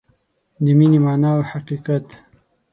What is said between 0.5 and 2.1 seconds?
د مینې مانا او حقیقت